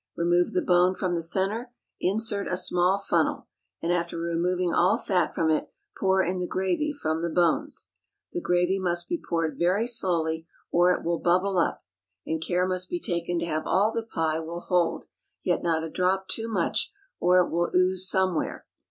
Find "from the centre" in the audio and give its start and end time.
0.95-1.71